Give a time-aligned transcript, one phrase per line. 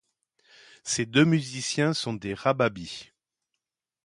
[0.83, 3.11] Ces deux musiciens sont des rababis.